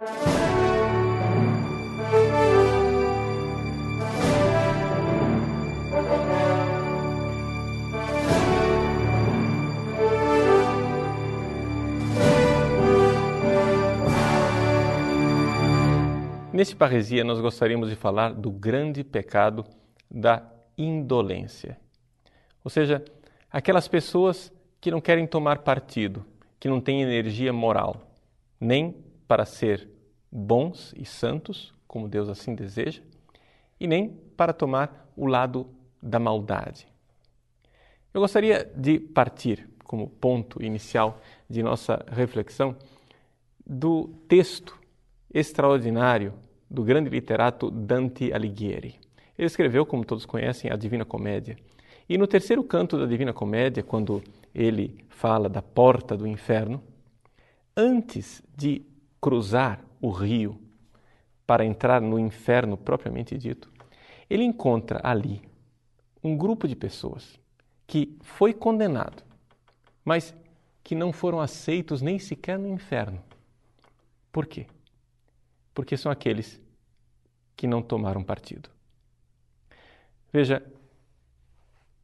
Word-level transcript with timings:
Neste 0.00 0.08
Parresia, 16.74 17.22
nós 17.22 17.38
gostaríamos 17.38 17.90
de 17.90 17.94
falar 17.94 18.32
do 18.32 18.50
grande 18.50 19.04
pecado 19.04 19.66
da 20.10 20.42
indolência. 20.78 21.78
Ou 22.64 22.70
seja, 22.70 23.04
aquelas 23.52 23.86
pessoas 23.86 24.50
que 24.80 24.90
não 24.90 25.02
querem 25.02 25.26
tomar 25.26 25.58
partido, 25.58 26.24
que 26.58 26.70
não 26.70 26.80
têm 26.80 27.02
energia 27.02 27.52
moral, 27.52 28.14
nem 28.58 28.96
para 29.28 29.44
ser 29.44 29.89
bons 30.30 30.94
e 30.96 31.04
santos, 31.04 31.72
como 31.86 32.08
Deus 32.08 32.28
assim 32.28 32.54
deseja, 32.54 33.02
e 33.78 33.86
nem 33.86 34.10
para 34.36 34.52
tomar 34.52 35.10
o 35.16 35.26
lado 35.26 35.66
da 36.02 36.18
maldade. 36.18 36.86
Eu 38.12 38.20
gostaria 38.20 38.64
de 38.76 38.98
partir, 38.98 39.68
como 39.84 40.08
ponto 40.08 40.62
inicial 40.62 41.20
de 41.48 41.62
nossa 41.62 42.04
reflexão, 42.08 42.76
do 43.66 44.08
texto 44.28 44.78
extraordinário 45.32 46.34
do 46.68 46.82
grande 46.82 47.10
literato 47.10 47.70
Dante 47.70 48.32
Alighieri. 48.32 48.98
Ele 49.36 49.46
escreveu, 49.46 49.86
como 49.86 50.04
todos 50.04 50.26
conhecem, 50.26 50.70
a 50.70 50.76
Divina 50.76 51.04
Comédia. 51.04 51.56
E 52.08 52.18
no 52.18 52.26
terceiro 52.26 52.62
canto 52.64 52.98
da 52.98 53.06
Divina 53.06 53.32
Comédia, 53.32 53.82
quando 53.82 54.22
ele 54.54 55.04
fala 55.08 55.48
da 55.48 55.62
porta 55.62 56.16
do 56.16 56.26
inferno, 56.26 56.82
antes 57.76 58.42
de 58.56 58.82
cruzar 59.20 59.84
o 60.00 60.10
rio 60.10 60.60
para 61.46 61.64
entrar 61.64 62.00
no 62.00 62.18
inferno 62.18 62.76
propriamente 62.76 63.36
dito, 63.36 63.70
ele 64.28 64.44
encontra 64.44 65.00
ali 65.02 65.42
um 66.22 66.36
grupo 66.36 66.68
de 66.68 66.76
pessoas 66.76 67.38
que 67.86 68.16
foi 68.20 68.54
condenado, 68.54 69.22
mas 70.04 70.34
que 70.82 70.94
não 70.94 71.12
foram 71.12 71.40
aceitos 71.40 72.00
nem 72.00 72.18
sequer 72.18 72.58
no 72.58 72.68
inferno. 72.68 73.22
Por 74.30 74.46
quê? 74.46 74.66
Porque 75.74 75.96
são 75.96 76.10
aqueles 76.10 76.60
que 77.56 77.66
não 77.66 77.82
tomaram 77.82 78.22
partido. 78.22 78.70
Veja, 80.32 80.64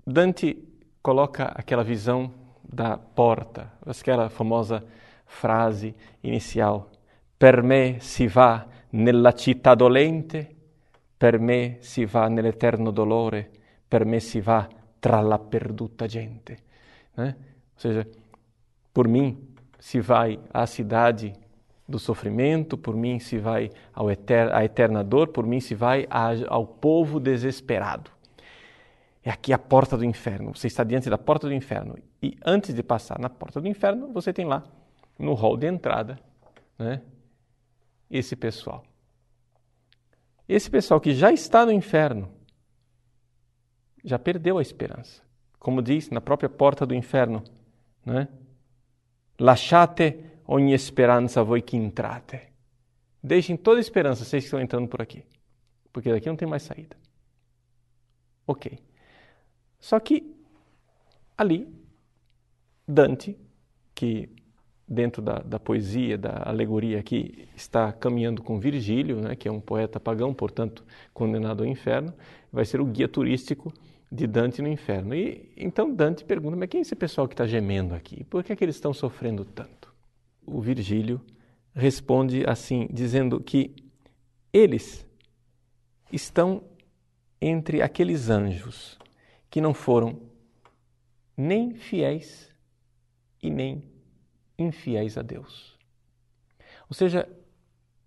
Dante 0.04 0.62
coloca 1.02 1.44
aquela 1.54 1.84
visão 1.84 2.32
da 2.62 2.98
porta, 2.98 3.72
aquela 3.86 4.28
famosa 4.28 4.84
frase 5.24 5.94
inicial: 6.22 6.90
Per 7.38 7.62
me 7.62 7.98
si 8.00 8.26
va 8.26 8.66
nella 8.90 9.32
città 9.32 9.74
dolente, 9.74 10.54
per 11.16 11.38
me 11.38 11.78
si 11.80 12.04
va 12.04 12.28
nell'eterno 12.28 12.90
dolore, 12.90 13.50
per 13.86 14.04
me 14.04 14.20
si 14.20 14.40
va 14.40 14.68
tra 14.98 15.20
la 15.20 15.38
perduta 15.38 16.06
gente. 16.06 16.58
Né? 17.14 17.36
Ou 17.74 17.80
seja, 17.80 18.06
por 18.92 19.08
mim 19.08 19.54
se 19.78 20.00
vai 20.00 20.38
à 20.52 20.66
cidade 20.66 21.32
do 21.88 21.98
sofrimento, 21.98 22.76
por 22.76 22.96
mim 22.96 23.18
se 23.18 23.38
vai 23.38 23.70
ao 23.92 24.10
eter 24.10 24.52
à 24.52 24.64
eterna 24.64 25.04
dor, 25.04 25.28
por 25.28 25.46
mim 25.46 25.60
se 25.60 25.74
vai 25.74 26.06
ao 26.48 26.66
povo 26.66 27.20
desesperado. 27.20 28.10
É 29.22 29.30
aqui 29.30 29.52
a 29.52 29.58
porta 29.58 29.96
do 29.96 30.04
inferno. 30.04 30.54
Você 30.54 30.68
está 30.68 30.84
diante 30.84 31.10
da 31.10 31.18
porta 31.18 31.46
do 31.46 31.52
inferno. 31.52 31.96
E 32.22 32.36
antes 32.44 32.74
de 32.74 32.82
passar 32.82 33.18
na 33.18 33.28
porta 33.28 33.60
do 33.60 33.68
inferno, 33.68 34.12
você 34.12 34.32
tem 34.32 34.44
lá, 34.44 34.62
no 35.18 35.34
hall 35.34 35.56
de 35.56 35.66
entrada, 35.66 36.18
né, 36.78 37.02
esse 38.10 38.36
pessoal. 38.36 38.84
Esse 40.48 40.70
pessoal 40.70 41.00
que 41.00 41.14
já 41.14 41.32
está 41.32 41.66
no 41.66 41.72
inferno, 41.72 42.30
já 44.04 44.18
perdeu 44.18 44.58
a 44.58 44.62
esperança. 44.62 45.22
Como 45.58 45.82
diz 45.82 46.10
na 46.10 46.20
própria 46.20 46.48
porta 46.48 46.86
do 46.86 46.94
inferno, 46.94 47.42
né? 48.04 48.28
Lasciate 49.38 50.24
ogni 50.46 50.78
speranza 50.78 51.42
voi 51.42 51.62
que 51.62 51.76
entrate. 51.76 52.52
Deixem 53.22 53.56
toda 53.56 53.80
esperança, 53.80 54.24
vocês 54.24 54.44
que 54.44 54.46
estão 54.46 54.60
entrando 54.60 54.88
por 54.88 55.02
aqui. 55.02 55.24
Porque 55.92 56.12
daqui 56.12 56.28
não 56.28 56.36
tem 56.36 56.46
mais 56.46 56.62
saída. 56.62 56.96
Ok. 58.46 58.78
Só 59.80 59.98
que 59.98 60.36
ali, 61.36 61.68
Dante, 62.86 63.36
que 63.92 64.30
dentro 64.88 65.20
da, 65.20 65.40
da, 65.40 65.58
poesia, 65.58 66.16
da 66.16 66.42
alegoria 66.44 67.00
aqui, 67.00 67.48
está 67.56 67.92
caminhando 67.92 68.42
com 68.42 68.60
Virgílio, 68.60 69.20
né, 69.20 69.34
que 69.34 69.48
é 69.48 69.52
um 69.52 69.60
poeta 69.60 69.98
pagão, 69.98 70.32
portanto 70.32 70.84
condenado 71.12 71.64
ao 71.64 71.68
inferno, 71.68 72.14
vai 72.52 72.64
ser 72.64 72.80
o 72.80 72.84
guia 72.84 73.08
turístico 73.08 73.72
de 74.10 74.26
Dante 74.26 74.62
no 74.62 74.68
inferno. 74.68 75.14
E 75.14 75.50
então 75.56 75.92
Dante 75.92 76.24
pergunta: 76.24 76.56
mas 76.56 76.68
quem 76.68 76.78
é 76.78 76.82
esse 76.82 76.94
pessoal 76.94 77.26
que 77.26 77.34
está 77.34 77.46
gemendo 77.46 77.94
aqui? 77.94 78.24
Por 78.24 78.44
que, 78.44 78.52
é 78.52 78.56
que 78.56 78.64
eles 78.64 78.76
estão 78.76 78.94
sofrendo 78.94 79.44
tanto? 79.44 79.92
O 80.46 80.60
Virgílio 80.60 81.20
responde 81.74 82.44
assim, 82.46 82.88
dizendo 82.90 83.40
que 83.40 83.74
eles 84.52 85.04
estão 86.12 86.62
entre 87.40 87.82
aqueles 87.82 88.30
anjos 88.30 88.98
que 89.50 89.60
não 89.60 89.74
foram 89.74 90.20
nem 91.36 91.74
fiéis 91.74 92.50
e 93.42 93.50
nem 93.50 93.82
infiéis 94.58 95.16
a 95.18 95.22
Deus. 95.22 95.76
Ou 96.88 96.94
seja, 96.94 97.28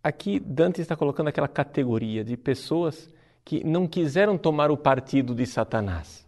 aqui 0.04 0.40
Dante 0.40 0.82
está 0.82 0.96
colocando 0.96 1.28
aquela 1.28 1.48
categoria 1.48 2.24
de 2.24 2.38
pessoas 2.38 3.10
que 3.44 3.64
não 3.64 3.88
quiseram 3.88 4.38
tomar 4.38 4.72
o 4.72 4.78
partido 4.78 5.34
de 5.34 5.46
Satanás, 5.46 6.28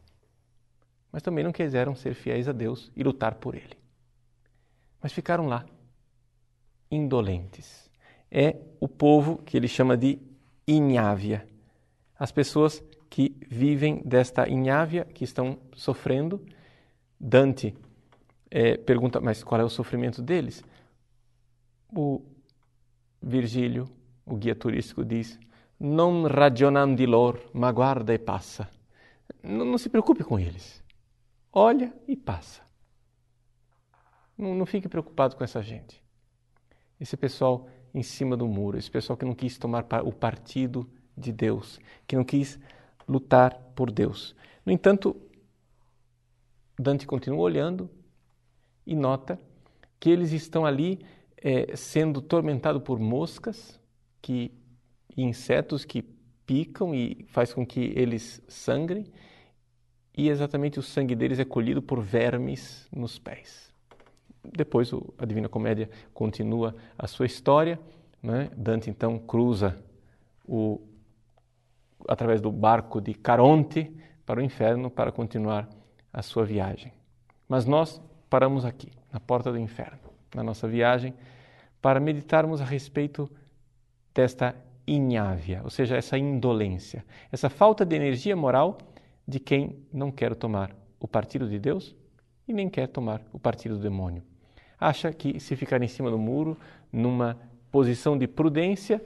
mas 1.12 1.22
também 1.22 1.44
não 1.44 1.52
quiseram 1.52 1.96
ser 1.96 2.14
fiéis 2.14 2.48
a 2.48 2.52
Deus 2.52 2.92
e 2.96 3.04
lutar 3.04 3.36
por 3.36 3.56
ele. 3.56 3.78
Mas 5.02 5.14
ficaram 5.14 5.48
lá, 5.48 5.66
indolentes. 6.90 7.90
É 8.30 8.56
o 8.80 8.88
povo 8.88 9.38
que 9.40 9.58
ele 9.58 9.68
chama 9.68 9.98
de 9.98 10.20
Inhávia. 10.68 11.48
As 12.18 12.32
pessoas 12.32 12.84
que 13.10 13.36
vivem 13.50 14.02
desta 14.06 14.48
Inhávia, 14.48 15.06
que 15.06 15.24
estão 15.24 15.60
sofrendo. 15.74 16.46
Dante 17.20 17.76
é, 18.52 18.76
pergunta, 18.76 19.22
mas 19.22 19.44
qual 19.44 19.62
é 19.62 19.64
o 19.64 19.70
sofrimento 19.70 20.22
deles? 20.22 20.62
O 21.96 22.22
Virgílio, 23.22 23.90
o 24.26 24.36
guia 24.36 24.54
turístico, 24.54 25.06
diz: 25.06 25.40
Non 25.80 26.28
ragionam 26.28 26.94
di 26.94 27.06
lor, 27.06 27.40
ma 27.54 27.72
guarda 27.72 28.14
e 28.14 28.20
passa. 28.20 28.70
Não, 29.42 29.64
não 29.64 29.78
se 29.78 29.90
preocupe 29.90 30.24
com 30.26 30.38
eles. 30.38 30.84
Olha 31.54 31.94
e 32.06 32.18
passa. 32.18 32.62
Não 34.38 34.66
fique 34.66 34.90
preocupado 34.90 35.36
com 35.36 35.44
essa 35.44 35.62
gente. 35.62 36.04
Esse 37.00 37.16
pessoal 37.16 37.70
em 37.94 38.04
cima 38.04 38.36
do 38.36 38.48
muro, 38.48 38.78
esse 38.78 38.92
pessoal 38.92 39.16
que 39.16 39.26
não 39.26 39.36
quis 39.36 39.58
tomar 39.58 39.86
o 40.04 40.12
partido 40.12 40.90
de 41.16 41.32
Deus, 41.32 41.80
que 42.08 42.16
não 42.16 42.24
quis 42.24 42.60
lutar 43.08 43.54
por 43.76 43.92
Deus. 43.92 44.36
No 44.66 44.72
entanto, 44.72 45.16
Dante 46.78 47.06
continua 47.06 47.42
olhando 47.42 47.90
e 48.86 48.96
nota 48.96 49.40
que 50.00 50.10
eles 50.10 50.32
estão 50.32 50.66
ali 50.66 51.00
é, 51.38 51.76
sendo 51.76 52.22
tormentados 52.22 52.82
por 52.82 53.00
moscas 53.00 53.80
que, 54.22 54.52
insetos 55.16 55.86
que 55.86 56.04
picam 56.46 56.94
e 56.94 57.26
faz 57.30 57.54
com 57.54 57.66
que 57.66 57.94
eles 57.96 58.42
sangrem, 58.48 59.06
e 60.16 60.30
exatamente 60.30 60.78
o 60.78 60.84
sangue 60.84 61.16
deles 61.16 61.40
é 61.40 61.46
colhido 61.46 61.82
por 61.82 62.02
vermes 62.02 62.88
nos 62.92 63.18
pés. 63.18 63.72
Depois 64.44 64.92
a 65.18 65.26
Divina 65.26 65.48
Comédia 65.48 65.90
continua 66.14 66.76
a 66.98 67.08
sua 67.08 67.26
história. 67.26 67.80
Né? 68.22 68.50
Dante 68.56 68.90
então 68.90 69.18
cruza 69.18 69.82
o, 70.46 70.82
através 72.08 72.42
do 72.42 72.52
barco 72.52 73.00
de 73.00 73.14
Caronte 73.14 73.96
para 74.26 74.40
o 74.40 74.44
inferno 74.44 74.90
para 74.90 75.12
continuar 75.12 75.70
a 76.12 76.22
sua 76.22 76.44
viagem. 76.44 76.92
Mas 77.48 77.66
nós 77.66 78.02
paramos 78.32 78.64
aqui, 78.64 78.90
na 79.12 79.20
porta 79.20 79.52
do 79.52 79.60
inferno, 79.60 80.00
na 80.34 80.42
nossa 80.42 80.66
viagem, 80.66 81.14
para 81.82 82.00
meditarmos 82.00 82.62
a 82.62 82.64
respeito 82.64 83.30
desta 84.16 84.56
inhávia, 84.88 85.60
ou 85.66 85.70
seja, 85.70 85.98
essa 85.98 86.18
indolência, 86.18 87.04
essa 87.30 87.50
falta 87.50 87.86
de 87.86 87.94
energia 87.94 88.34
moral 88.34 88.78
de 89.28 89.38
quem 89.38 89.86
não 89.92 90.10
quer 90.10 90.34
tomar 90.34 90.74
o 90.98 91.10
partido 91.10 91.46
de 91.46 91.60
Deus 91.60 91.94
e 92.48 92.54
nem 92.54 92.70
quer 92.70 92.88
tomar 92.88 93.22
o 93.34 93.40
partido 93.40 93.76
do 93.76 93.82
demônio. 93.82 94.24
Acha 94.80 95.12
que 95.12 95.38
se 95.38 95.58
ficar 95.58 95.82
em 95.84 95.88
cima 95.90 96.10
do 96.10 96.18
muro, 96.18 96.58
numa 96.90 97.38
posição 97.70 98.18
de 98.18 98.28
prudência, 98.28 99.04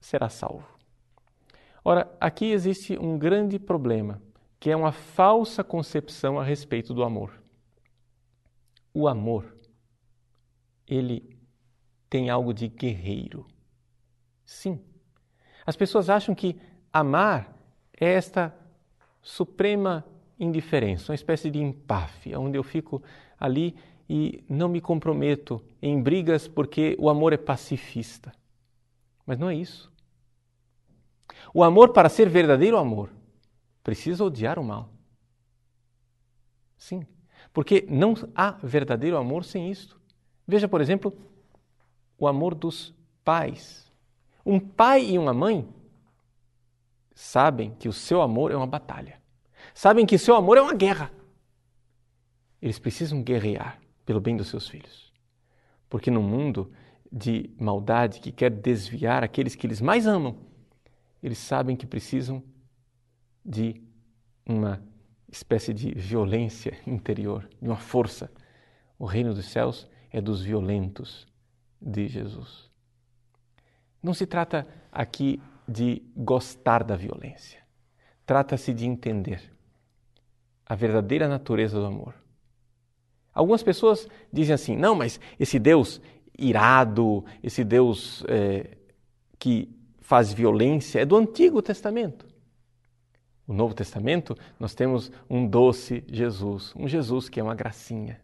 será 0.00 0.30
salvo. 0.30 0.66
Ora, 1.84 2.10
aqui 2.18 2.52
existe 2.52 2.98
um 2.98 3.18
grande 3.18 3.58
problema, 3.58 4.20
que 4.58 4.70
é 4.70 4.76
uma 4.76 4.92
falsa 4.92 5.62
concepção 5.62 6.40
a 6.40 6.42
respeito 6.42 6.94
do 6.94 7.04
amor. 7.04 7.39
O 8.92 9.06
amor, 9.06 9.56
ele 10.86 11.38
tem 12.08 12.28
algo 12.28 12.52
de 12.52 12.68
guerreiro. 12.68 13.46
Sim. 14.44 14.80
As 15.64 15.76
pessoas 15.76 16.10
acham 16.10 16.34
que 16.34 16.58
amar 16.92 17.56
é 17.98 18.12
esta 18.12 18.54
suprema 19.22 20.04
indiferença, 20.38 21.12
uma 21.12 21.14
espécie 21.14 21.50
de 21.50 21.60
empáfia, 21.60 22.40
onde 22.40 22.58
eu 22.58 22.62
fico 22.62 23.02
ali 23.38 23.76
e 24.08 24.42
não 24.48 24.68
me 24.68 24.80
comprometo 24.80 25.62
em 25.80 26.02
brigas 26.02 26.48
porque 26.48 26.96
o 26.98 27.08
amor 27.08 27.32
é 27.32 27.36
pacifista. 27.36 28.32
Mas 29.24 29.38
não 29.38 29.48
é 29.48 29.54
isso. 29.54 29.92
O 31.54 31.62
amor, 31.62 31.92
para 31.92 32.08
ser 32.08 32.28
verdadeiro 32.28 32.76
amor, 32.76 33.10
precisa 33.84 34.24
odiar 34.24 34.58
o 34.58 34.64
mal. 34.64 34.88
Sim, 36.76 37.06
porque 37.52 37.86
não 37.88 38.14
há 38.34 38.52
verdadeiro 38.62 39.16
amor 39.16 39.44
sem 39.44 39.70
isto. 39.70 40.00
Veja, 40.46 40.68
por 40.68 40.80
exemplo, 40.80 41.16
o 42.18 42.26
amor 42.26 42.54
dos 42.54 42.94
pais. 43.24 43.90
Um 44.44 44.58
pai 44.58 45.10
e 45.10 45.18
uma 45.18 45.32
mãe 45.32 45.68
sabem 47.14 47.74
que 47.74 47.88
o 47.88 47.92
seu 47.92 48.22
amor 48.22 48.50
é 48.50 48.56
uma 48.56 48.66
batalha. 48.66 49.20
Sabem 49.74 50.06
que 50.06 50.16
o 50.16 50.18
seu 50.18 50.34
amor 50.34 50.56
é 50.56 50.62
uma 50.62 50.74
guerra. 50.74 51.12
Eles 52.60 52.78
precisam 52.78 53.22
guerrear 53.22 53.80
pelo 54.04 54.20
bem 54.20 54.36
dos 54.36 54.48
seus 54.48 54.68
filhos. 54.68 55.12
Porque 55.88 56.10
no 56.10 56.22
mundo 56.22 56.72
de 57.10 57.50
maldade 57.58 58.20
que 58.20 58.30
quer 58.30 58.50
desviar 58.50 59.24
aqueles 59.24 59.54
que 59.54 59.66
eles 59.66 59.80
mais 59.80 60.06
amam, 60.06 60.36
eles 61.22 61.38
sabem 61.38 61.76
que 61.76 61.86
precisam 61.86 62.42
de 63.44 63.82
uma 64.46 64.82
espécie 65.30 65.72
de 65.72 65.92
violência 65.92 66.76
interior, 66.86 67.48
de 67.60 67.68
uma 67.68 67.76
força. 67.76 68.30
O 68.98 69.04
reino 69.04 69.32
dos 69.32 69.46
céus 69.46 69.88
é 70.10 70.20
dos 70.20 70.42
violentos 70.42 71.26
de 71.80 72.08
Jesus. 72.08 72.70
Não 74.02 74.12
se 74.12 74.26
trata 74.26 74.66
aqui 74.90 75.40
de 75.68 76.02
gostar 76.16 76.82
da 76.82 76.96
violência. 76.96 77.60
Trata-se 78.26 78.74
de 78.74 78.86
entender 78.86 79.52
a 80.66 80.74
verdadeira 80.74 81.28
natureza 81.28 81.78
do 81.78 81.86
amor. 81.86 82.14
Algumas 83.32 83.62
pessoas 83.62 84.08
dizem 84.32 84.54
assim: 84.54 84.76
não, 84.76 84.94
mas 84.94 85.20
esse 85.38 85.58
Deus 85.58 86.00
irado, 86.38 87.24
esse 87.42 87.62
Deus 87.62 88.24
é, 88.28 88.76
que 89.38 89.68
faz 90.00 90.32
violência 90.32 91.00
é 91.00 91.04
do 91.04 91.16
Antigo 91.16 91.62
Testamento. 91.62 92.29
O 93.50 93.52
Novo 93.52 93.74
Testamento, 93.74 94.38
nós 94.60 94.76
temos 94.76 95.10
um 95.28 95.44
doce 95.44 96.04
Jesus, 96.06 96.72
um 96.76 96.86
Jesus 96.86 97.28
que 97.28 97.40
é 97.40 97.42
uma 97.42 97.56
gracinha. 97.56 98.20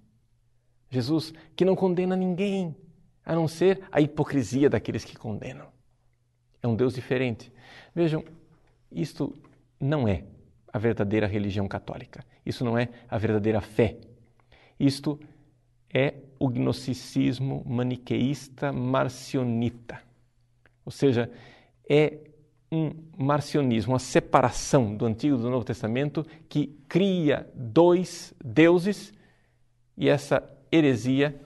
Jesus 0.88 1.34
que 1.56 1.64
não 1.64 1.75
condena 1.75 2.14
ninguém, 2.14 2.76
a 3.25 3.34
não 3.34 3.49
ser 3.49 3.82
a 3.90 4.00
hipocrisia 4.00 4.70
daqueles 4.70 5.05
que 5.05 5.17
condenam. 5.17 5.67
É 6.62 6.69
um 6.69 6.76
Deus 6.76 6.94
diferente. 6.94 7.52
Vejam, 7.93 8.25
isto 8.93 9.37
não 9.81 10.06
é 10.06 10.23
a 10.73 10.78
verdadeira 10.78 11.26
religião 11.26 11.67
católica. 11.67 12.25
Isso 12.44 12.64
não 12.64 12.78
é 12.78 12.88
a 13.08 13.19
verdadeira 13.19 13.61
fé. 13.61 13.96
Isto 14.78 15.19
é 15.93 16.14
o 16.38 16.49
gnosticismo 16.49 17.64
maniqueísta 17.67 18.73
marcionita. 18.73 20.00
Ou 20.84 20.93
seja, 20.93 21.28
é 21.90 22.17
um 22.71 22.93
marcionismo, 23.17 23.93
uma 23.93 23.99
separação 23.99 24.95
do 24.97 25.07
Antigo 25.07 25.37
e 25.37 25.41
do 25.41 25.51
Novo 25.51 25.65
Testamento 25.65 26.27
que 26.49 26.67
cria 26.89 27.49
dois 27.55 28.35
deuses 28.45 29.13
e 29.97 30.09
essa 30.09 30.43
heresia 30.71 31.41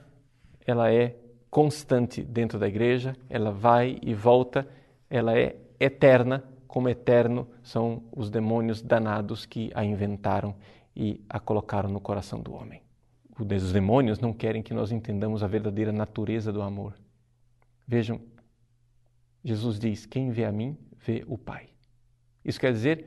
ela 0.65 0.91
é 0.91 1.15
constante 1.49 2.23
dentro 2.23 2.57
da 2.57 2.67
igreja, 2.67 3.15
ela 3.29 3.51
vai 3.51 3.97
e 4.01 4.13
volta, 4.13 4.67
ela 5.09 5.37
é 5.37 5.57
eterna, 5.79 6.43
como 6.67 6.87
eterno 6.87 7.47
são 7.61 8.03
os 8.11 8.29
demônios 8.29 8.81
danados 8.81 9.45
que 9.45 9.69
a 9.75 9.83
inventaram 9.83 10.55
e 10.95 11.21
a 11.29 11.39
colocaram 11.39 11.89
no 11.89 11.99
coração 11.99 12.39
do 12.39 12.53
homem. 12.53 12.81
Os 13.37 13.71
demônios 13.73 14.19
não 14.19 14.33
querem 14.33 14.61
que 14.61 14.73
nós 14.73 14.91
entendamos 14.91 15.43
a 15.43 15.47
verdadeira 15.47 15.91
natureza 15.91 16.53
do 16.53 16.61
amor. 16.61 16.93
Vejam, 17.87 18.21
Jesus 19.43 19.79
diz: 19.79 20.05
Quem 20.05 20.29
vê 20.29 20.45
a 20.45 20.51
mim, 20.51 20.77
vê 21.03 21.23
o 21.27 21.37
Pai. 21.37 21.69
Isso 22.43 22.59
quer 22.59 22.71
dizer, 22.71 23.05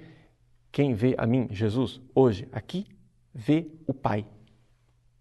quem 0.70 0.94
vê 0.94 1.14
a 1.18 1.26
mim, 1.26 1.48
Jesus, 1.50 2.00
hoje, 2.14 2.48
aqui, 2.52 2.86
vê 3.32 3.70
o 3.86 3.94
Pai, 3.94 4.26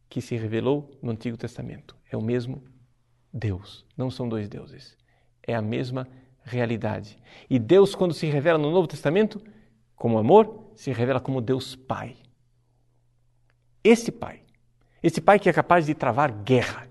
que 0.10 0.22
se 0.22 0.36
revelou 0.36 0.98
no 1.02 1.12
Antigo 1.12 1.38
Testamento. 1.38 1.98
É 2.12 2.18
o 2.18 2.22
mesmo 2.22 2.64
Deus, 3.31 3.86
não 3.98 4.12
são 4.12 4.30
dois 4.30 4.48
deuses. 4.48 4.98
É 5.42 5.56
a 5.56 5.62
mesma 5.62 6.08
realidade. 6.44 7.18
E 7.50 7.58
Deus, 7.58 7.96
quando 7.96 8.14
se 8.14 8.28
revela 8.28 8.60
no 8.60 8.72
Novo 8.72 8.88
Testamento, 8.88 9.42
como 9.96 10.18
amor, 10.18 10.72
se 10.75 10.92
revela 10.92 11.20
como 11.20 11.42
Deus 11.42 11.75
Pai. 11.75 12.16
Esse 13.84 14.12
Pai, 14.12 14.42
esse 15.02 15.20
Pai 15.20 15.40
que 15.40 15.50
é 15.50 15.54
capaz 15.54 15.86
de 15.86 15.94
travar 15.94 16.31
guerra 16.44 16.88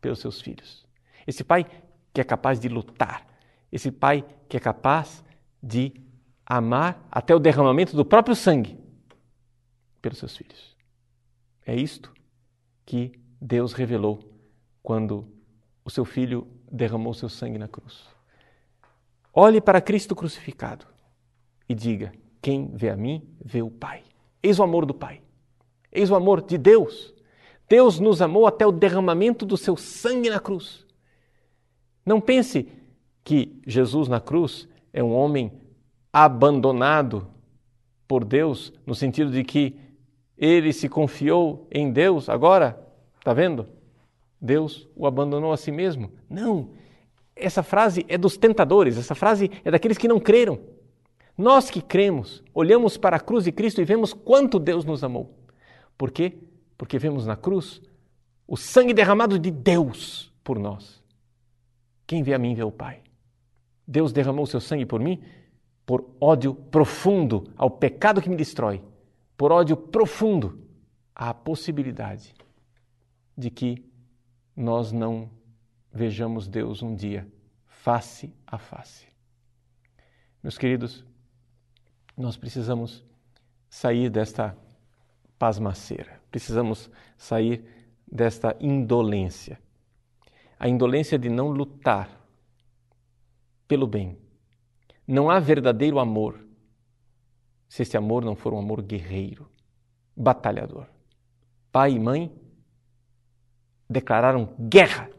pelos 0.00 0.20
seus 0.20 0.40
filhos. 0.40 0.86
Esse 1.26 1.44
Pai 1.44 1.66
que 2.12 2.20
é 2.20 2.24
capaz 2.24 2.58
de 2.58 2.68
lutar. 2.68 3.26
Esse 3.70 3.90
Pai 3.90 4.24
que 4.48 4.56
é 4.56 4.60
capaz 4.60 5.24
de 5.62 5.92
amar 6.44 7.06
até 7.10 7.34
o 7.34 7.40
derramamento 7.40 7.96
do 7.96 8.04
próprio 8.04 8.36
sangue 8.36 8.78
pelos 10.00 10.18
seus 10.18 10.36
filhos. 10.36 10.76
É 11.64 11.74
isto 11.74 12.12
que 12.84 13.12
Deus 13.40 13.72
revelou 13.72 14.20
quando 14.82 15.26
o 15.84 15.90
seu 15.90 16.04
filho 16.04 16.46
derramou 16.70 17.12
seu 17.12 17.28
sangue 17.28 17.58
na 17.58 17.66
cruz. 17.66 18.04
Olhe 19.32 19.60
para 19.60 19.80
Cristo 19.80 20.14
crucificado 20.14 20.86
e 21.68 21.74
diga: 21.74 22.12
Quem 22.40 22.68
vê 22.72 22.88
a 22.90 22.96
mim, 22.96 23.28
vê 23.44 23.62
o 23.62 23.70
Pai. 23.70 24.04
Eis 24.42 24.58
o 24.58 24.62
amor 24.62 24.86
do 24.86 24.94
Pai. 24.94 25.20
Eis 25.90 26.10
o 26.10 26.14
amor 26.14 26.40
de 26.40 26.56
Deus. 26.56 27.12
Deus 27.68 27.98
nos 27.98 28.22
amou 28.22 28.46
até 28.46 28.64
o 28.64 28.70
derramamento 28.70 29.44
do 29.44 29.56
seu 29.56 29.76
sangue 29.76 30.30
na 30.30 30.38
cruz. 30.38 30.86
Não 32.04 32.20
pense 32.20 32.68
que 33.26 33.60
Jesus 33.66 34.06
na 34.06 34.20
cruz 34.20 34.68
é 34.92 35.02
um 35.02 35.12
homem 35.12 35.50
abandonado 36.12 37.26
por 38.06 38.24
Deus, 38.24 38.72
no 38.86 38.94
sentido 38.94 39.32
de 39.32 39.42
que 39.42 39.76
ele 40.38 40.72
se 40.72 40.88
confiou 40.88 41.66
em 41.68 41.90
Deus 41.90 42.28
agora, 42.28 42.80
está 43.18 43.34
vendo? 43.34 43.66
Deus 44.40 44.88
o 44.94 45.08
abandonou 45.08 45.52
a 45.52 45.56
si 45.56 45.72
mesmo. 45.72 46.12
Não. 46.30 46.70
Essa 47.34 47.64
frase 47.64 48.06
é 48.08 48.16
dos 48.16 48.36
tentadores, 48.36 48.96
essa 48.96 49.16
frase 49.16 49.50
é 49.64 49.72
daqueles 49.72 49.98
que 49.98 50.06
não 50.06 50.20
creram. 50.20 50.60
Nós 51.36 51.68
que 51.68 51.82
cremos, 51.82 52.44
olhamos 52.54 52.96
para 52.96 53.16
a 53.16 53.20
cruz 53.20 53.42
de 53.42 53.50
Cristo 53.50 53.80
e 53.80 53.84
vemos 53.84 54.14
quanto 54.14 54.60
Deus 54.60 54.84
nos 54.84 55.02
amou. 55.02 55.34
Por 55.98 56.12
quê? 56.12 56.32
Porque 56.78 56.96
vemos 56.96 57.26
na 57.26 57.34
cruz 57.34 57.82
o 58.46 58.56
sangue 58.56 58.94
derramado 58.94 59.36
de 59.36 59.50
Deus 59.50 60.32
por 60.44 60.60
nós. 60.60 61.02
Quem 62.06 62.22
vê 62.22 62.34
a 62.34 62.38
mim 62.38 62.54
vê 62.54 62.62
o 62.62 62.70
Pai. 62.70 63.00
Deus 63.86 64.12
derramou 64.12 64.46
seu 64.46 64.60
sangue 64.60 64.86
por 64.86 65.00
mim 65.00 65.22
por 65.86 66.04
ódio 66.20 66.52
profundo 66.52 67.52
ao 67.56 67.70
pecado 67.70 68.20
que 68.20 68.28
me 68.28 68.34
destrói, 68.34 68.82
por 69.36 69.52
ódio 69.52 69.76
profundo 69.76 70.60
à 71.14 71.32
possibilidade 71.32 72.34
de 73.38 73.48
que 73.50 73.88
nós 74.54 74.90
não 74.90 75.30
vejamos 75.92 76.48
Deus 76.48 76.82
um 76.82 76.94
dia 76.94 77.30
face 77.66 78.34
a 78.44 78.58
face. 78.58 79.06
Meus 80.42 80.58
queridos, 80.58 81.04
nós 82.16 82.36
precisamos 82.36 83.04
sair 83.68 84.10
desta 84.10 84.56
pasmaceira, 85.38 86.20
precisamos 86.30 86.90
sair 87.16 87.64
desta 88.10 88.56
indolência. 88.58 89.60
A 90.58 90.68
indolência 90.68 91.18
de 91.18 91.28
não 91.28 91.48
lutar 91.48 92.15
pelo 93.66 93.86
bem. 93.86 94.18
Não 95.06 95.30
há 95.30 95.38
verdadeiro 95.38 95.98
amor 95.98 96.46
se 97.68 97.82
esse 97.82 97.96
amor 97.96 98.24
não 98.24 98.36
for 98.36 98.54
um 98.54 98.58
amor 98.58 98.82
guerreiro, 98.82 99.48
batalhador. 100.16 100.86
Pai 101.70 101.92
e 101.92 101.98
mãe 101.98 102.32
declararam 103.88 104.54
guerra, 104.58 105.10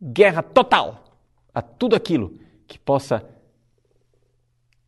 guerra 0.00 0.42
total 0.42 1.18
a 1.52 1.62
tudo 1.62 1.96
aquilo 1.96 2.38
que 2.66 2.78
possa 2.78 3.28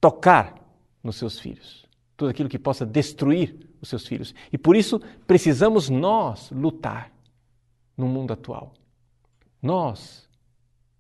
tocar 0.01 0.55
nos 1.03 1.17
seus 1.17 1.39
filhos, 1.39 1.87
tudo 2.17 2.31
aquilo 2.31 2.49
que 2.49 2.59
possa 2.59 2.85
destruir 2.85 3.69
os 3.81 3.89
seus 3.89 4.07
filhos. 4.07 4.35
E 4.53 4.59
por 4.59 4.77
isso 4.77 5.01
precisamos 5.27 5.89
nós 5.89 6.51
lutar 6.51 7.13
no 7.97 8.07
mundo 8.07 8.33
atual. 8.33 8.75
Nós, 9.61 10.29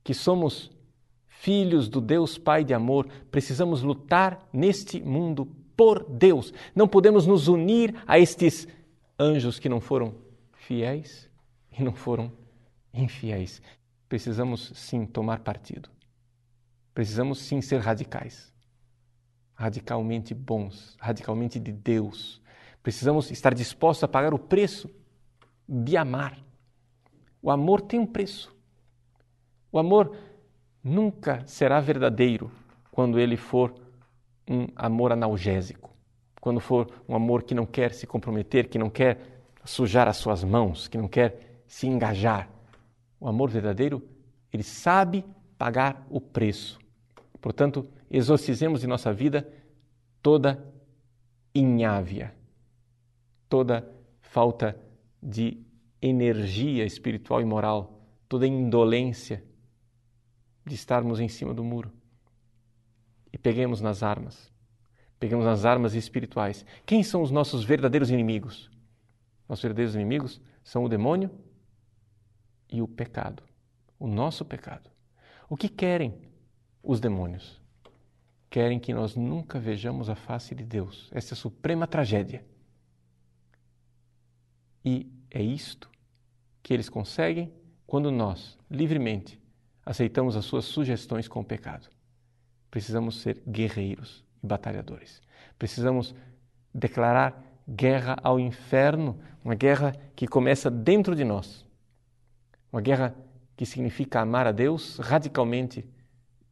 que 0.02 0.14
somos 0.14 0.70
filhos 1.38 1.88
do 1.88 2.00
Deus 2.00 2.38
Pai 2.38 2.64
de 2.64 2.74
amor, 2.74 3.06
precisamos 3.30 3.82
lutar 3.82 4.48
neste 4.52 5.00
mundo 5.00 5.46
por 5.76 6.04
Deus. 6.08 6.52
Não 6.74 6.88
podemos 6.88 7.26
nos 7.26 7.48
unir 7.48 7.94
a 8.06 8.18
estes 8.18 8.66
anjos 9.18 9.58
que 9.58 9.68
não 9.68 9.80
foram 9.80 10.14
fiéis 10.52 11.28
e 11.78 11.82
não 11.82 11.92
foram 11.92 12.32
infiéis. 12.92 13.60
Precisamos 14.08 14.72
sim 14.74 15.04
tomar 15.04 15.40
partido. 15.40 15.90
Precisamos 16.94 17.40
sim 17.40 17.60
ser 17.60 17.80
radicais, 17.80 18.52
radicalmente 19.54 20.32
bons, 20.32 20.96
radicalmente 20.98 21.60
de 21.60 21.70
Deus. 21.70 22.40
Precisamos 22.82 23.30
estar 23.30 23.52
dispostos 23.52 24.04
a 24.04 24.08
pagar 24.08 24.32
o 24.32 24.38
preço 24.38 24.88
de 25.68 25.96
amar. 25.96 26.38
O 27.42 27.50
amor 27.50 27.82
tem 27.82 28.00
um 28.00 28.06
preço. 28.06 28.56
O 29.70 29.78
amor 29.78 30.16
nunca 30.86 31.44
será 31.46 31.80
verdadeiro 31.80 32.48
quando 32.92 33.18
ele 33.18 33.36
for 33.36 33.74
um 34.48 34.68
amor 34.76 35.10
analgésico, 35.10 35.90
quando 36.40 36.60
for 36.60 36.88
um 37.08 37.16
amor 37.16 37.42
que 37.42 37.56
não 37.56 37.66
quer 37.66 37.92
se 37.92 38.06
comprometer, 38.06 38.68
que 38.68 38.78
não 38.78 38.88
quer 38.88 39.18
sujar 39.64 40.06
as 40.06 40.16
suas 40.16 40.44
mãos, 40.44 40.86
que 40.86 40.96
não 40.96 41.08
quer 41.08 41.60
se 41.66 41.88
engajar. 41.88 42.48
O 43.18 43.26
amor 43.26 43.50
verdadeiro, 43.50 44.00
ele 44.52 44.62
sabe 44.62 45.24
pagar 45.58 46.06
o 46.08 46.20
preço. 46.20 46.78
Portanto, 47.40 47.88
exorcizemos 48.08 48.80
de 48.80 48.86
nossa 48.86 49.12
vida 49.12 49.48
toda 50.22 50.64
inhávia, 51.52 52.32
toda 53.48 53.90
falta 54.20 54.78
de 55.20 55.58
energia 56.00 56.84
espiritual 56.84 57.40
e 57.40 57.44
moral, 57.44 58.00
toda 58.28 58.46
indolência 58.46 59.42
de 60.66 60.74
estarmos 60.74 61.20
em 61.20 61.28
cima 61.28 61.54
do 61.54 61.62
muro. 61.62 61.92
E 63.32 63.38
peguemos 63.38 63.80
nas 63.80 64.02
armas. 64.02 64.52
Peguemos 65.18 65.46
nas 65.46 65.64
armas 65.64 65.94
espirituais. 65.94 66.66
Quem 66.84 67.02
são 67.02 67.22
os 67.22 67.30
nossos 67.30 67.64
verdadeiros 67.64 68.10
inimigos? 68.10 68.70
Nossos 69.48 69.62
verdadeiros 69.62 69.94
inimigos 69.94 70.40
são 70.64 70.84
o 70.84 70.88
demônio 70.88 71.30
e 72.68 72.82
o 72.82 72.88
pecado, 72.88 73.42
o 73.98 74.08
nosso 74.08 74.44
pecado. 74.44 74.90
O 75.48 75.56
que 75.56 75.68
querem 75.68 76.20
os 76.82 76.98
demônios? 76.98 77.62
Querem 78.50 78.80
que 78.80 78.92
nós 78.92 79.14
nunca 79.14 79.60
vejamos 79.60 80.08
a 80.10 80.16
face 80.16 80.54
de 80.54 80.64
Deus. 80.64 81.08
Essa 81.12 81.32
é 81.32 81.34
a 81.34 81.38
suprema 81.38 81.86
tragédia. 81.86 82.44
E 84.84 85.10
é 85.30 85.42
isto 85.42 85.90
que 86.62 86.74
eles 86.74 86.88
conseguem 86.88 87.52
quando 87.86 88.10
nós, 88.10 88.58
livremente, 88.68 89.40
aceitamos 89.86 90.36
as 90.36 90.44
suas 90.44 90.64
sugestões 90.64 91.28
com 91.28 91.40
o 91.40 91.44
pecado. 91.44 91.88
Precisamos 92.68 93.20
ser 93.22 93.40
guerreiros 93.46 94.24
e 94.42 94.46
batalhadores. 94.46 95.22
Precisamos 95.56 96.12
declarar 96.74 97.40
guerra 97.68 98.16
ao 98.22 98.40
inferno, 98.40 99.18
uma 99.44 99.54
guerra 99.54 99.94
que 100.16 100.26
começa 100.26 100.68
dentro 100.68 101.14
de 101.14 101.24
nós. 101.24 101.64
Uma 102.72 102.80
guerra 102.82 103.14
que 103.56 103.64
significa 103.64 104.20
amar 104.20 104.46
a 104.46 104.52
Deus 104.52 104.98
radicalmente, 104.98 105.88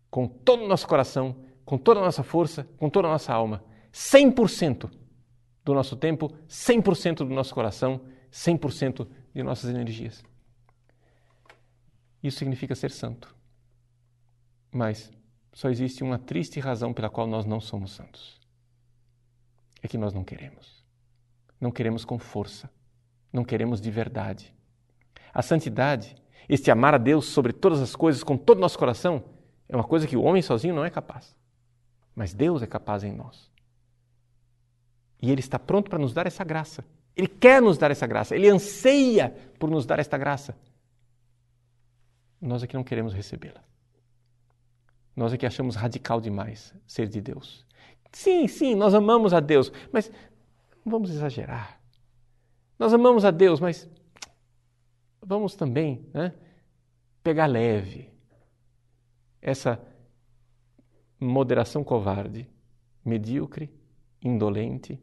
com 0.09 0.27
todo 0.29 0.65
o 0.65 0.69
nosso 0.69 0.87
coração, 0.87 1.37
com 1.65 1.77
toda 1.77 2.01
a 2.01 2.05
nossa 2.05 2.23
força, 2.23 2.67
com 2.79 2.89
toda 2.89 3.09
a 3.09 3.11
nossa 3.11 3.33
alma. 3.33 3.65
100% 3.93 4.91
do 5.65 5.75
nosso 5.75 5.97
tempo, 5.97 6.33
100% 6.49 7.17
do 7.19 7.27
nosso 7.27 7.53
coração, 7.53 8.01
100% 8.33 9.07
de 9.35 9.43
nossas 9.43 9.71
energias. 9.71 10.25
Isso 12.25 12.39
significa 12.39 12.75
ser 12.75 12.91
santo. 12.91 13.37
Mas 14.73 15.13
só 15.53 15.69
existe 15.69 16.03
uma 16.03 16.19
triste 16.19 16.59
razão 16.59 16.95
pela 16.95 17.11
qual 17.11 17.27
nós 17.27 17.45
não 17.45 17.61
somos 17.61 17.93
santos. 17.93 18.41
É 19.83 19.87
que 19.87 19.99
nós 19.99 20.15
não 20.15 20.25
queremos. 20.25 20.83
Não 21.61 21.71
queremos 21.71 22.03
com 22.03 22.19
força. 22.19 22.71
Não 23.31 23.45
queremos 23.45 23.79
de 23.79 23.91
verdade. 23.91 24.55
A 25.35 25.43
santidade, 25.43 26.17
este 26.49 26.71
amar 26.71 26.95
a 26.95 26.99
Deus 26.99 27.27
sobre 27.27 27.53
todas 27.53 27.83
as 27.83 27.95
coisas 27.95 28.25
com 28.25 28.39
todo 28.39 28.57
o 28.57 28.61
nosso 28.63 28.79
coração, 28.79 29.23
é 29.69 29.77
uma 29.77 29.85
coisa 29.85 30.07
que 30.07 30.17
o 30.17 30.23
homem 30.23 30.41
sozinho 30.41 30.75
não 30.75 30.85
é 30.85 30.89
capaz. 30.89 31.37
Mas 32.15 32.33
Deus 32.33 32.63
é 32.63 32.67
capaz 32.67 33.05
em 33.05 33.13
nós. 33.13 33.53
E 35.21 35.31
Ele 35.31 35.41
está 35.41 35.59
pronto 35.59 35.91
para 35.91 35.99
nos 35.99 36.15
dar 36.15 36.27
essa 36.27 36.43
graça. 36.43 36.83
Ele 37.15 37.29
quer 37.29 37.61
nos 37.61 37.77
dar 37.77 37.91
essa 37.91 38.07
graça, 38.07 38.35
ele 38.35 38.49
anseia 38.49 39.31
por 39.59 39.71
nos 39.71 39.85
dar 39.85 39.99
esta 39.99 40.17
graça. 40.17 40.57
Nós 42.45 42.63
é 42.63 42.67
que 42.67 42.77
não 42.77 42.85
queremos 42.85 43.15
recebê-la. 43.15 43.65
Nós 45.17 45.33
é 45.33 45.39
que 45.39 45.47
achamos 45.47 45.77
radical 45.77 46.21
demais 46.21 46.75
ser 46.87 47.09
de 47.09 47.21
Deus. 47.21 47.65
Sim, 48.13 48.47
sim, 48.47 48.75
nós 48.75 48.93
amamos 48.93 49.33
a 49.33 49.41
Deus, 49.41 49.73
mas 49.91 50.13
vamos 50.85 51.11
exagerar. 51.11 51.81
Nós 52.79 52.93
amamos 52.93 53.25
a 53.25 53.31
Deus, 53.31 53.61
mas 53.61 53.89
vamos 55.23 55.55
também 55.55 56.07
né, 56.13 56.35
pegar 57.23 57.47
leve 57.47 58.13
essa 59.41 59.81
moderação 61.19 61.83
covarde, 61.83 62.47
medíocre, 63.03 63.73
indolente, 64.23 65.01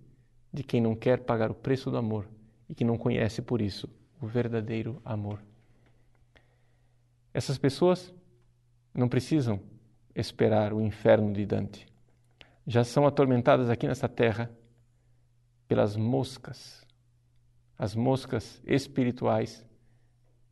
de 0.53 0.63
quem 0.63 0.79
não 0.79 0.95
quer 0.95 1.21
pagar 1.21 1.49
o 1.49 1.55
preço 1.55 1.89
do 1.89 1.97
amor 1.97 2.29
e 2.69 2.75
que 2.75 2.83
não 2.83 2.97
conhece 2.97 3.41
por 3.41 3.61
isso 3.61 3.89
o 4.21 4.27
verdadeiro 4.27 5.01
amor. 5.03 5.41
Essas 7.33 7.57
pessoas 7.57 8.13
não 8.93 9.07
precisam 9.07 9.59
esperar 10.13 10.73
o 10.73 10.81
inferno 10.81 11.31
de 11.31 11.45
Dante. 11.45 11.87
Já 12.67 12.83
são 12.83 13.05
atormentadas 13.05 13.69
aqui 13.69 13.87
nessa 13.87 14.07
terra 14.09 14.51
pelas 15.67 15.95
moscas, 15.95 16.85
as 17.77 17.95
moscas 17.95 18.61
espirituais 18.65 19.65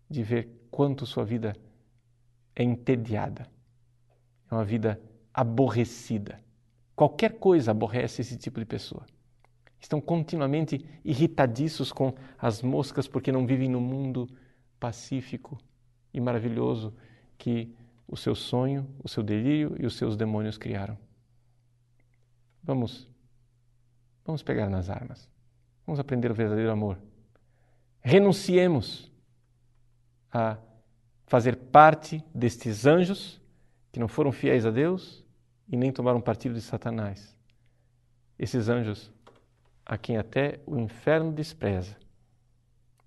de 0.09 0.23
ver 0.23 0.49
quanto 0.71 1.05
sua 1.05 1.25
vida 1.25 1.55
é 2.55 2.63
entediada. 2.63 3.47
É 4.49 4.55
uma 4.55 4.63
vida 4.63 4.99
aborrecida. 5.33 6.39
Qualquer 6.95 7.37
coisa 7.37 7.71
aborrece 7.71 8.21
esse 8.21 8.37
tipo 8.37 8.59
de 8.59 8.65
pessoa. 8.65 9.05
Estão 9.79 10.01
continuamente 10.01 10.83
irritadiços 11.03 11.91
com 11.91 12.13
as 12.37 12.61
moscas 12.61 13.07
porque 13.07 13.31
não 13.31 13.45
vivem 13.45 13.69
no 13.69 13.79
mundo 13.79 14.27
pacífico 14.79 15.57
e 16.13 16.19
maravilhoso 16.19 16.93
que 17.37 17.73
o 18.07 18.17
seu 18.17 18.33
sonho, 18.33 18.87
o 19.03 19.07
seu 19.07 19.21
delírio 19.21 19.75
e 19.79 19.85
os 19.85 19.95
seus 19.95 20.17
demônios 20.17 20.57
criaram. 20.57 20.97
Vamos, 22.63 23.07
vamos 24.25 24.43
pegar 24.43 24.69
nas 24.69 24.89
armas. 24.89 25.29
Vamos 25.85 25.99
aprender 25.99 26.31
o 26.31 26.35
verdadeiro 26.35 26.71
amor. 26.71 26.99
Renunciemos 28.01 29.11
a 30.31 30.57
fazer 31.25 31.55
parte 31.55 32.23
destes 32.33 32.85
anjos 32.85 33.41
que 33.91 33.99
não 33.99 34.07
foram 34.07 34.31
fiéis 34.31 34.65
a 34.65 34.71
Deus 34.71 35.23
e 35.67 35.77
nem 35.77 35.91
tomaram 35.91 36.21
partido 36.21 36.55
de 36.55 36.61
Satanás. 36.61 37.35
Esses 38.37 38.69
anjos 38.69 39.11
a 39.85 39.97
quem 39.97 40.17
até 40.17 40.59
o 40.65 40.77
inferno 40.77 41.31
despreza. 41.31 41.97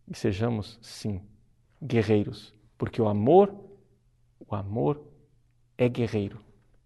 E 0.09 0.17
sejamos, 0.17 0.79
sim, 0.83 1.21
guerreiros, 1.81 2.53
porque 2.83 3.01
o 3.01 3.07
amor, 3.07 3.55
o 4.45 4.57
amor 4.57 5.01
é 5.79 5.89
guerreiro, 5.89 6.41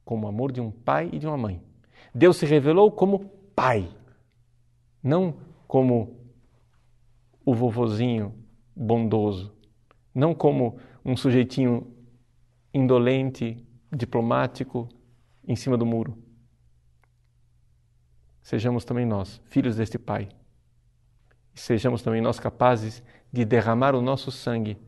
como 0.05 0.27
o 0.27 0.29
amor 0.29 0.53
de 0.53 0.61
um 0.61 0.71
pai 0.71 1.09
e 1.11 1.19
de 1.19 1.27
uma 1.27 1.39
mãe. 1.39 1.63
Deus 2.15 2.37
se 2.37 2.45
revelou 2.45 2.93
como 2.93 3.31
pai, 3.55 3.89
não 5.03 5.39
como 5.67 6.21
o 7.47 7.55
vovozinho 7.55 8.35
bondoso, 8.77 9.57
não 10.15 10.35
como 10.35 10.79
um 11.03 11.17
sujeitinho 11.17 11.91
indolente, 12.75 13.67
diplomático, 13.91 14.87
em 15.49 15.57
cima 15.57 15.79
do 15.79 15.87
muro 15.87 16.27
sejamos 18.47 18.85
também 18.85 19.05
nós, 19.05 19.41
filhos 19.47 19.75
deste 19.75 19.99
Pai. 19.99 20.29
Sejamos 21.53 22.01
também 22.01 22.21
nós 22.21 22.39
capazes 22.39 23.03
de 23.33 23.45
derramar 23.45 23.93
o 23.97 24.01
nosso 24.01 24.31
sangue 24.31 24.79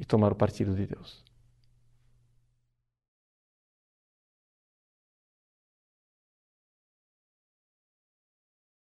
e 0.00 0.04
tomar 0.04 0.32
o 0.32 0.34
partido 0.34 0.74
de 0.74 0.86
Deus. 0.86 1.22